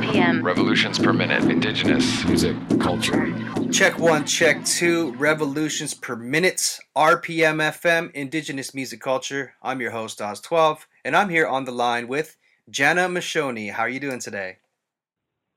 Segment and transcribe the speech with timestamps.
[0.00, 0.42] RPM.
[0.42, 1.44] Revolutions per minute.
[1.44, 3.34] Indigenous music culture.
[3.70, 5.12] Check one, check two.
[5.16, 6.78] Revolutions per minute.
[6.96, 8.10] RPM FM.
[8.12, 9.52] Indigenous music culture.
[9.62, 12.38] I'm your host Oz12, and I'm here on the line with
[12.70, 13.72] Jana Mashonee.
[13.72, 14.56] How are you doing today?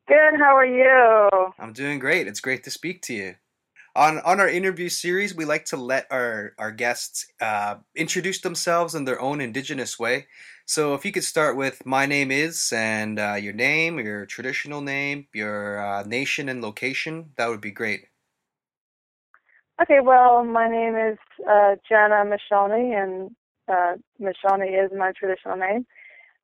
[0.09, 0.37] Good.
[0.37, 1.53] How are you?
[1.57, 2.27] I'm doing great.
[2.27, 3.35] It's great to speak to you.
[3.95, 8.93] On on our interview series, we like to let our our guests uh, introduce themselves
[8.93, 10.27] in their own indigenous way.
[10.65, 14.81] So if you could start with my name is and uh, your name, your traditional
[14.81, 18.05] name, your uh, nation and location, that would be great.
[19.81, 21.17] Okay, well, my name is
[21.49, 23.31] uh, Jana Mashonee, and
[23.67, 25.85] uh, Mashonee is my traditional name.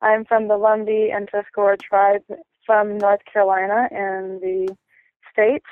[0.01, 2.23] I'm from the Lumbee and Tuscarora tribe
[2.65, 4.75] from North Carolina in the
[5.31, 5.65] States.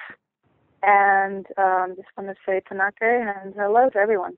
[0.83, 4.37] And um, just want to say Tanake and hello to everyone.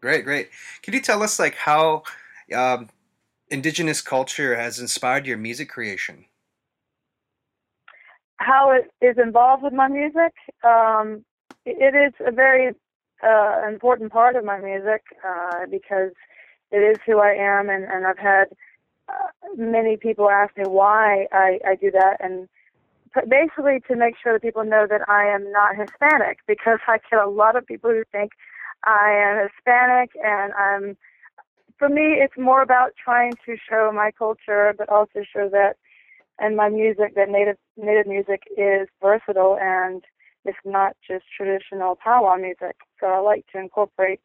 [0.00, 0.50] Great, great.
[0.82, 2.02] Can you tell us like how
[2.54, 2.88] um,
[3.48, 6.26] indigenous culture has inspired your music creation?
[8.38, 10.32] How it is involved with my music?
[10.62, 11.24] Um,
[11.64, 12.74] it is a very
[13.22, 16.12] uh, important part of my music uh, because
[16.70, 18.46] it is who I am, and, and I've had
[19.08, 22.48] uh, many people ask me why I, I do that, and
[23.28, 27.20] basically to make sure that people know that I am not Hispanic because I get
[27.20, 28.32] a lot of people who think
[28.84, 30.96] I am Hispanic, and I'm
[31.78, 35.76] for me, it's more about trying to show my culture, but also show that,
[36.38, 40.04] and my music, that native native music is versatile and
[40.44, 42.76] it's not just traditional powwow music.
[43.00, 44.20] So I like to incorporate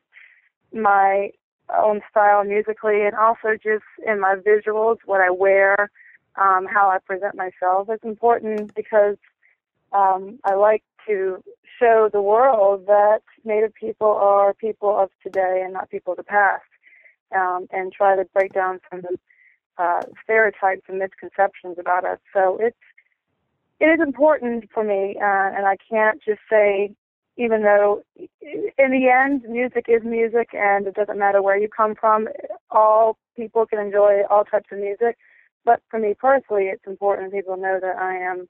[0.73, 1.31] my
[1.75, 5.89] own style musically, and also just in my visuals, what I wear,
[6.35, 7.87] um, how I present myself.
[7.89, 9.17] It's important because
[9.93, 11.43] um, I like to
[11.79, 16.23] show the world that Native people are people of today and not people of the
[16.23, 16.63] past
[17.35, 19.17] um, and try to break down some of the
[19.77, 22.19] uh, stereotypes and misconceptions about us.
[22.33, 22.77] So it's
[23.79, 26.93] it is important for me, uh, and I can't just say,
[27.35, 31.95] even though in the end music is music, and it doesn't matter where you come
[31.95, 32.27] from,
[32.69, 35.17] all people can enjoy all types of music.
[35.65, 38.47] But for me personally, it's important people know that I am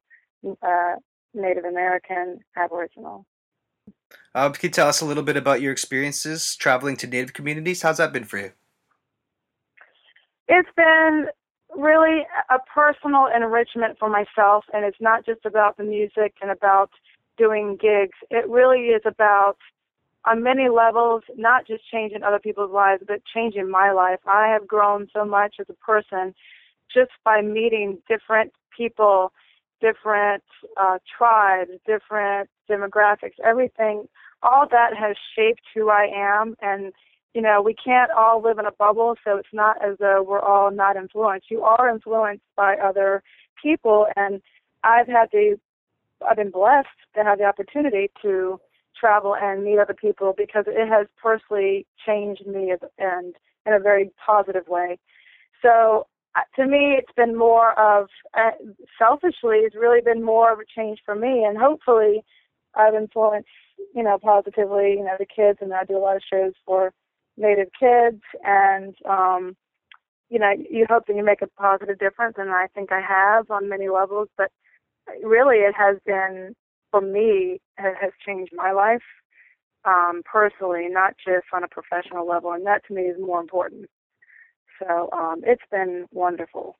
[0.61, 0.95] uh,
[1.34, 3.25] Native American Aboriginal.
[4.35, 7.81] Uh, can you tell us a little bit about your experiences traveling to Native communities?
[7.81, 8.51] How's that been for you?
[10.53, 11.28] It's been
[11.78, 16.89] really a personal enrichment for myself, and it's not just about the music and about
[17.38, 18.17] doing gigs.
[18.29, 19.56] It really is about,
[20.25, 24.19] on many levels, not just changing other people's lives, but changing my life.
[24.28, 26.35] I have grown so much as a person
[26.94, 29.31] just by meeting different people,
[29.79, 30.44] different
[30.75, 34.09] uh, tribes, different demographics, everything.
[34.44, 36.91] All that has shaped who I am and
[37.33, 40.41] you know, we can't all live in a bubble, so it's not as though we're
[40.41, 41.49] all not influenced.
[41.49, 43.23] You are influenced by other
[43.61, 44.41] people, and
[44.83, 45.57] I've had the,
[46.29, 48.59] I've been blessed to have the opportunity to
[48.99, 54.11] travel and meet other people because it has personally changed me and in a very
[54.23, 54.99] positive way.
[55.61, 58.51] So uh, to me, it's been more of, uh,
[58.97, 62.23] selfishly, it's really been more of a change for me, and hopefully,
[62.73, 63.49] I've influenced,
[63.93, 66.93] you know, positively, you know, the kids, and I do a lot of shows for
[67.37, 69.55] Native kids, and um,
[70.29, 73.49] you know, you hope that you make a positive difference, and I think I have
[73.49, 74.29] on many levels.
[74.37, 74.51] But
[75.23, 76.55] really, it has been
[76.91, 79.01] for me, it has changed my life
[79.85, 83.89] um, personally, not just on a professional level, and that to me is more important.
[84.79, 86.77] So um, it's been wonderful.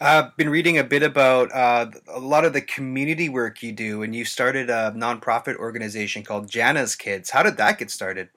[0.00, 4.02] I've been reading a bit about uh, a lot of the community work you do,
[4.02, 7.30] and you started a nonprofit organization called Jana's Kids.
[7.30, 8.28] How did that get started?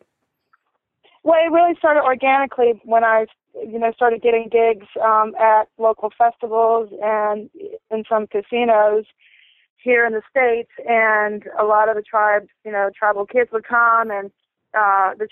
[1.28, 6.10] Well, it really started organically when I, you know, started getting gigs um, at local
[6.18, 7.50] festivals and
[7.92, 9.04] in some casinos
[9.76, 13.68] here in the states, and a lot of the tribes, you know, tribal kids would
[13.68, 14.32] come, and
[14.74, 15.28] uh, the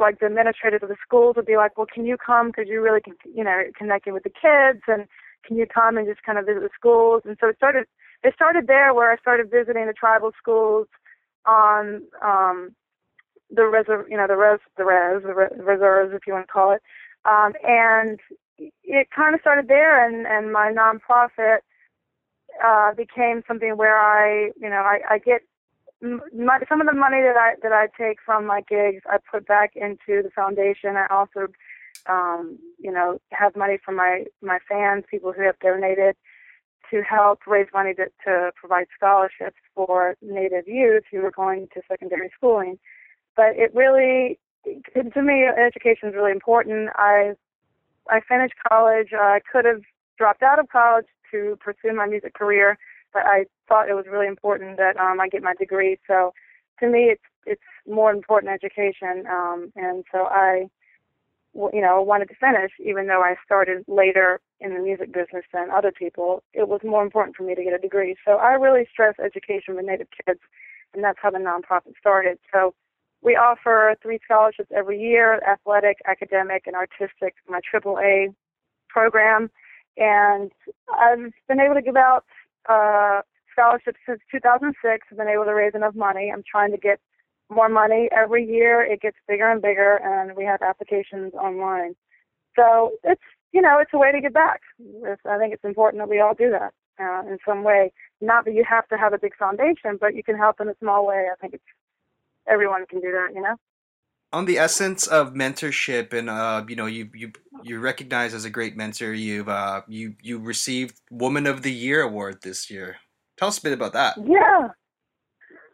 [0.00, 2.46] like the administrators of the schools would be like, "Well, can you come?
[2.46, 5.04] Because you really, can, you know, connecting with the kids, and
[5.44, 7.84] can you come and just kind of visit the schools?" And so it started.
[8.24, 10.88] It started there, where I started visiting the tribal schools
[11.44, 12.74] on um,
[13.50, 16.52] the reserve, you know, the res, the res, the res, reserves, if you want to
[16.52, 16.82] call it.
[17.24, 18.20] Um, and
[18.58, 21.58] it kind of started there, and and my nonprofit
[22.64, 25.42] uh, became something where I, you know, I, I get
[26.00, 29.46] my, some of the money that I that I take from my gigs, I put
[29.46, 30.96] back into the foundation.
[30.96, 31.48] I also,
[32.08, 36.16] um, you know, have money from my my fans, people who have donated
[36.90, 41.82] to help raise money to, to provide scholarships for Native youth who are going to
[41.88, 42.78] secondary schooling
[43.38, 46.90] but it really, to me, education is really important.
[46.96, 47.34] I
[48.10, 49.10] I finished college.
[49.14, 49.82] I could have
[50.18, 52.76] dropped out of college to pursue my music career,
[53.14, 55.98] but I thought it was really important that um, I get my degree.
[56.08, 56.34] So
[56.80, 60.68] to me, it's it's more important education, um, and so I,
[61.54, 65.70] you know, wanted to finish, even though I started later in the music business than
[65.70, 66.42] other people.
[66.54, 68.16] It was more important for me to get a degree.
[68.26, 70.40] So I really stress education with Native kids,
[70.92, 72.38] and that's how the nonprofit started.
[72.52, 72.74] So
[73.22, 77.34] we offer three scholarships every year: athletic, academic, and artistic.
[77.48, 78.34] My AAA
[78.88, 79.50] program,
[79.96, 80.50] and
[80.96, 82.24] I've been able to give out
[82.68, 83.22] uh,
[83.52, 85.06] scholarships since 2006.
[85.10, 86.30] I've been able to raise enough money.
[86.32, 87.00] I'm trying to get
[87.50, 88.82] more money every year.
[88.82, 91.94] It gets bigger and bigger, and we have applications online.
[92.56, 93.22] So it's
[93.52, 94.60] you know it's a way to give back.
[94.78, 97.92] It's, I think it's important that we all do that uh, in some way.
[98.20, 100.76] Not that you have to have a big foundation, but you can help in a
[100.78, 101.26] small way.
[101.32, 101.64] I think it's
[102.48, 103.34] everyone can do that.
[103.34, 103.56] You know.
[104.32, 108.50] On the essence of mentorship, and uh, you know, you you you're recognized as a
[108.50, 109.12] great mentor.
[109.12, 112.96] You've uh, you you received Woman of the Year award this year.
[113.36, 114.16] Tell us a bit about that.
[114.18, 114.68] Yeah.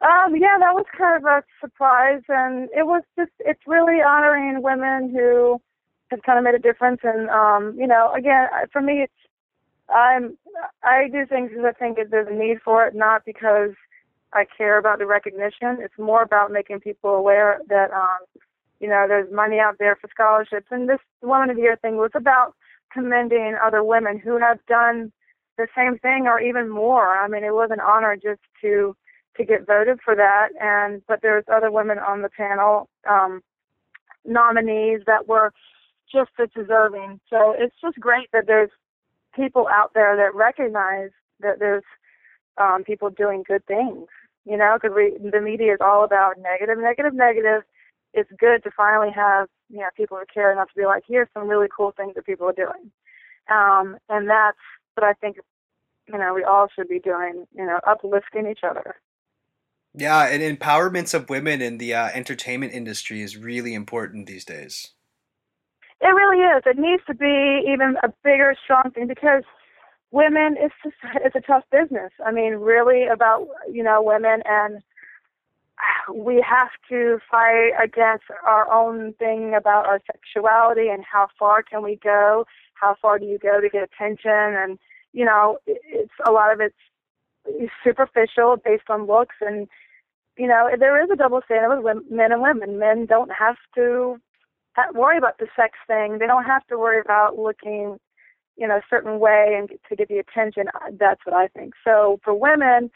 [0.03, 4.61] Um, yeah, that was kind of a surprise, and it was just, it's really honoring
[4.61, 5.59] women who
[6.11, 7.01] have kind of made a difference.
[7.03, 9.13] And, um, you know, again, for me, it's,
[9.89, 10.37] I'm,
[10.83, 13.71] I do things because I think there's a need for it, not because
[14.35, 15.79] I care about the recognition.
[15.81, 18.43] It's more about making people aware that, um,
[18.81, 20.67] you know, there's money out there for scholarships.
[20.71, 22.55] And this Woman of the Year thing was about
[22.93, 25.13] commending other women who have done
[25.57, 27.17] the same thing or even more.
[27.17, 28.97] I mean, it was an honor just to
[29.37, 30.49] to get voted for that.
[30.61, 33.43] And but there's other women on the panel um,
[34.25, 35.53] nominees that were
[36.13, 37.21] just as deserving.
[37.31, 38.71] So it's just great that there's
[39.35, 41.11] people out there that recognize
[41.41, 41.83] that there's
[42.59, 44.07] um, people doing good things.
[44.45, 47.63] You know, because we the media is all about negative, negative, negative.
[48.13, 51.29] It's good to finally have you know people who care enough to be like, here's
[51.35, 52.91] some really cool things that people are doing,
[53.51, 54.59] um, and that's
[54.95, 55.37] what I think
[56.13, 57.47] you know we all should be doing.
[57.55, 58.97] You know, uplifting each other.
[59.97, 64.91] Yeah, and empowerments of women in the uh, entertainment industry is really important these days.
[66.01, 66.63] It really is.
[66.67, 69.45] It needs to be even a bigger, strong thing because
[70.15, 72.13] women it's just it's a tough business.
[72.25, 74.83] I mean, really about you know women and
[76.15, 81.83] we have to fight against our own thing about our sexuality and how far can
[81.83, 82.47] we go?
[82.75, 84.31] How far do you go to get attention?
[84.31, 84.79] And
[85.13, 89.69] you know, it's a lot of it's superficial based on looks and
[90.37, 92.79] you know, there is a double standard with men and women.
[92.79, 94.21] Men don't have to
[94.93, 96.19] worry about the sex thing.
[96.19, 97.99] They don't have to worry about looking,
[98.57, 100.65] you know, a certain way and to get the attention.
[100.75, 101.75] Uh, that's what I think.
[101.85, 102.91] So for women,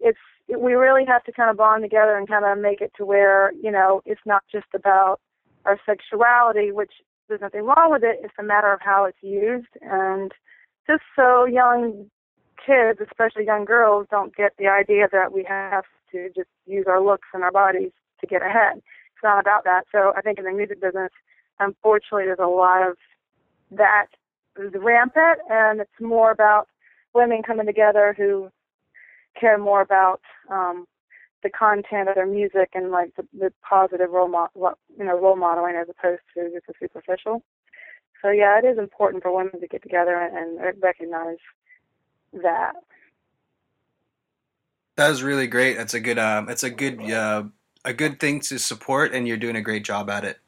[0.00, 0.18] it's
[0.48, 3.52] we really have to kind of bond together and kind of make it to where
[3.52, 5.20] you know it's not just about
[5.64, 6.92] our sexuality, which
[7.28, 8.20] there's nothing wrong with it.
[8.22, 10.32] It's a matter of how it's used, and
[10.86, 12.10] just so young
[12.64, 17.02] kids, especially young girls, don't get the idea that we have to just use our
[17.02, 18.76] looks and our bodies to get ahead.
[18.76, 19.84] It's not about that.
[19.92, 21.10] So I think in the music business,
[21.58, 22.96] unfortunately, there's a lot of
[23.70, 24.06] that
[24.74, 26.68] rampant, and it's more about
[27.14, 28.50] women coming together who
[29.38, 30.20] care more about
[30.50, 30.86] um,
[31.42, 35.36] the content of their music and like the, the positive role model, you know, role
[35.36, 37.42] modeling as opposed to just the superficial.
[38.22, 41.38] So yeah, it is important for women to get together and, and recognize
[42.42, 42.74] that.
[44.96, 45.78] That is really great.
[45.78, 46.18] That's a good.
[46.18, 47.10] It's a good.
[47.10, 47.44] Uh,
[47.84, 50.38] a good thing to support, and you're doing a great job at it.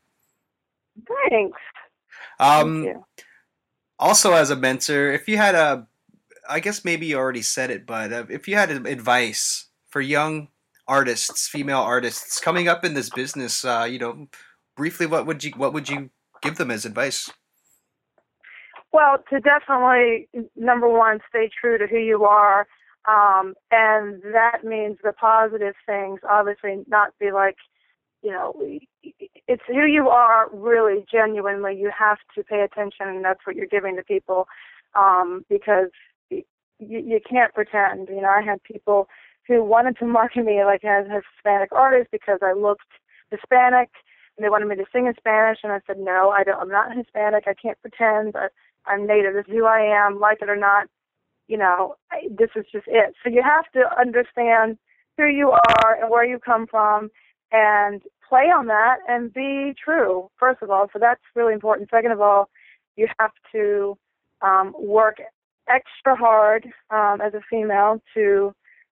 [1.31, 1.59] Thanks.
[2.39, 2.97] Um, Thank
[4.03, 5.87] also, as a mentor, if you had a,
[6.49, 10.49] I guess maybe you already said it, but uh, if you had advice for young
[10.89, 14.29] artists, female artists coming up in this business, uh, you know,
[14.77, 16.11] briefly, what would you what would you
[16.43, 17.31] give them as advice?
[18.93, 22.67] Well, to definitely number one, stay true to who you are
[23.09, 27.57] um, and that means the positive things, obviously, not be like,
[28.23, 28.55] you know,
[29.03, 31.77] it's who you are really genuinely.
[31.77, 34.47] You have to pay attention, and that's what you're giving to people
[34.95, 35.91] um, because
[36.31, 36.45] you,
[36.79, 38.09] you can't pretend.
[38.09, 39.09] You know, I had people
[39.49, 42.83] who wanted to market me like as a Hispanic artist because I looked
[43.31, 43.91] Hispanic,
[44.37, 46.61] and they wanted me to sing in Spanish, and I said, no, I don't.
[46.61, 47.45] I'm not Hispanic.
[47.49, 48.37] I can't pretend.
[48.37, 48.47] I,
[48.87, 49.35] I'm native.
[49.35, 50.21] This is who I am.
[50.21, 50.87] Like it or not,
[51.49, 53.15] you know, I, this is just it.
[53.23, 54.79] So you have to understand
[55.17, 57.11] who you are and where you come from
[57.53, 58.03] and
[58.33, 60.89] play on that and be true, first of all.
[60.91, 61.91] So that's really important.
[61.91, 62.49] Second of all,
[62.97, 63.99] you have to
[64.41, 65.19] um, work
[65.69, 68.55] extra hard um, as a female to,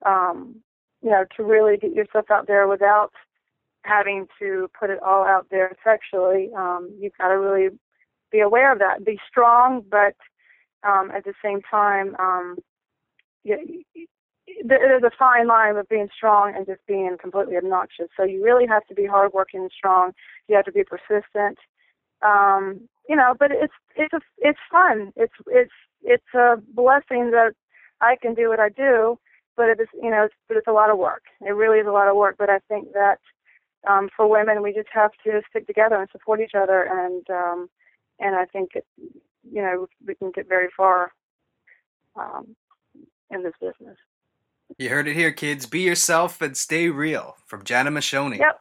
[0.05, 0.57] um,
[1.01, 3.11] you know, to really get yourself out there without
[3.81, 6.51] having to put it all out there sexually.
[6.55, 7.69] Um, you've got to really
[8.31, 9.03] be aware of that.
[9.03, 10.15] Be strong, but
[10.87, 12.57] um, at the same time, um,
[13.43, 13.83] you,
[14.63, 18.07] there's a fine line of being strong and just being completely obnoxious.
[18.15, 20.13] So you really have to be hardworking and strong.
[20.47, 21.57] You have to be persistent.
[22.21, 25.11] Um, you know, but it's it's a, it's fun.
[25.15, 27.53] It's it's it's a blessing that
[27.99, 29.19] I can do what I do.
[29.57, 31.23] But it's you know, it's, but it's a lot of work.
[31.41, 32.35] It really is a lot of work.
[32.39, 33.19] But I think that
[33.87, 37.69] um, for women, we just have to stick together and support each other, and um,
[38.19, 41.11] and I think it, you know we can get very far
[42.15, 42.55] um,
[43.29, 43.97] in this business.
[44.77, 45.65] You heard it here, kids.
[45.65, 47.35] Be yourself and stay real.
[47.45, 48.39] From Jana Mashonee.
[48.39, 48.59] Yep.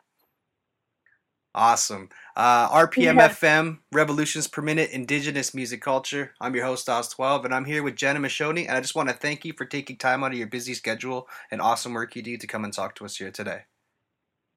[1.55, 2.09] Awesome.
[2.35, 3.29] Uh, RPM yeah.
[3.29, 6.33] FM, Revolutions Per Minute, Indigenous Music Culture.
[6.41, 8.67] I'm your host, Oz12, and I'm here with Jenna Mashonee.
[8.67, 11.29] And I just want to thank you for taking time out of your busy schedule
[11.51, 13.63] and awesome work you do to come and talk to us here today.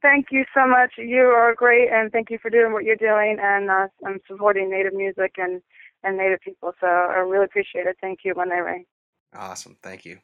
[0.01, 0.93] Thank you so much.
[0.97, 4.69] You are great, and thank you for doing what you're doing and uh, I'm supporting
[4.69, 5.61] Native music and,
[6.03, 6.73] and Native people.
[6.79, 7.97] So I really appreciate it.
[7.99, 8.85] Thank you, ring.
[9.33, 9.75] Awesome.
[9.81, 10.19] Thank you.